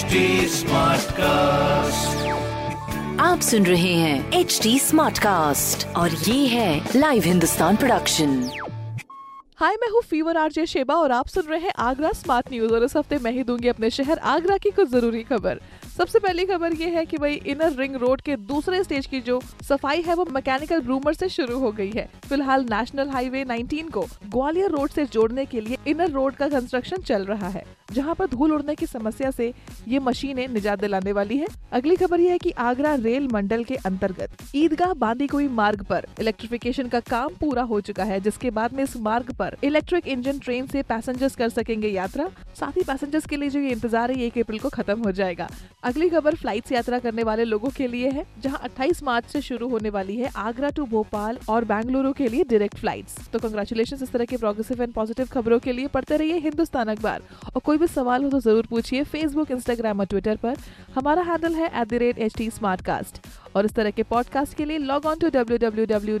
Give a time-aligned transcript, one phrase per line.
[0.00, 0.62] HD
[1.12, 2.28] cast
[3.20, 8.50] आप सुन रहे हैं एच डी स्मार्ट कास्ट और ये है लाइव हिंदुस्तान प्रोडक्शन
[9.56, 12.84] हाय मैं हूँ फीवर आरजे शेबा और आप सुन रहे हैं आगरा स्मार्ट न्यूज़ और
[12.84, 15.60] इस हफ़्ते मैं ही दूँगी अपने शहर आगरा की कुछ ज़रूरी खबर।
[15.90, 19.40] सबसे पहली खबर ये है कि भाई इनर रिंग रोड के दूसरे स्टेज की जो
[19.62, 24.06] सफ़ाई है वो मैकेनिकल ब्रूमर से शुरू हो गई है। फ़िलहाल नेशनल हाईवे 19 को
[24.24, 28.26] ग्वालियर रोड से जोड़ने के लिए इनर रोड का कंस्ट्रक्शन चल रहा है, जहाँ पर
[28.28, 29.52] धूल उड़ने की समस्या से
[29.88, 33.76] ये मशीनें निजात दिलाने वाली है। अगली खबर यह है कि आगरा रेल मंडल के
[33.76, 38.82] अंतर्गत ईदगाह बांदीकुई मार्ग पर इलेक्ट्रिफिकेशन का काम पूरा हो चुका है, जिसके बाद में
[38.84, 42.28] इस मार्ग पर इलेक्ट्रिक इंजन ट्रेन से पैसेंजर्स कर सकेंगे यात्रा।
[42.60, 45.48] साथ ही पैसेंजर्स के लिए जो ये इंतज़ार है, एक अप्रैल को खत्म हो जाएगा।
[45.82, 49.40] अगली खबर फ़्लाइट से यात्रा करने वाले लोगों के लिए है, जहाँ 28 मार्च से
[49.40, 54.02] शुरू होने वाली है आगरा टू भोपाल और बेंगलुरु के लिए डायरेक्ट फ्लाइट्स तो कंग्रेचुलेशन
[54.02, 57.78] इस तरह के प्रोग्रेसिव एंड पॉजिटिव खबरों के लिए, पढ़ते रहिए हिंदुस्तान अखबार। और कोई
[57.78, 60.56] भी सवाल हो तो ज़रूर पूछिए फेसबुक इंस्टाग्राम और ट्विटर पर।
[60.94, 62.40] हमारा हैंडल है एट
[63.56, 66.20] और इस तरह के पॉडकास्ट के लिए लॉग ऑन टू डब्ल्यू